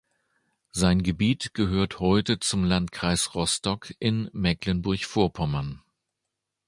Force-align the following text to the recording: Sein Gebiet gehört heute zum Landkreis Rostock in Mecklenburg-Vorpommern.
Sein 0.71 1.03
Gebiet 1.03 1.53
gehört 1.53 1.99
heute 1.99 2.39
zum 2.39 2.63
Landkreis 2.65 3.35
Rostock 3.35 3.93
in 3.99 4.31
Mecklenburg-Vorpommern. 4.33 5.83